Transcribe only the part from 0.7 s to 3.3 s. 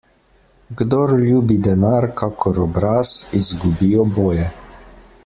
Kdor ljubi denar kakor obraz,